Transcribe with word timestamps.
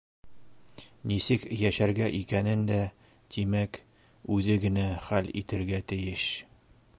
Нисек 1.09 1.43
йәшәргә 1.57 2.07
икәнен 2.21 2.63
дә, 2.71 2.79
тимәк, 3.35 3.79
үҙе 4.37 4.57
генә 4.65 4.87
хәл 5.11 5.31
итергә 5.43 5.83
тейеш. 5.93 6.27